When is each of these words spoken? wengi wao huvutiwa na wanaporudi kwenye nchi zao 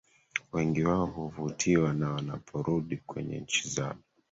wengi 0.53 0.83
wao 0.83 1.05
huvutiwa 1.05 1.93
na 1.93 2.09
wanaporudi 2.11 2.97
kwenye 2.97 3.39
nchi 3.39 3.69
zao 3.69 3.95